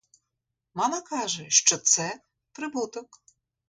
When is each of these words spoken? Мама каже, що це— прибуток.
Мама 0.73 0.99
каже, 1.01 1.49
що 1.49 1.77
це— 1.77 2.19
прибуток. 2.51 3.21